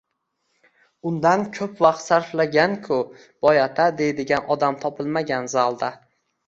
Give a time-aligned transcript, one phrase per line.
[1.09, 2.99] undan ko‘p vaqt sarflaganku
[3.49, 5.97] boyota deydigan odam topilmagan zalda.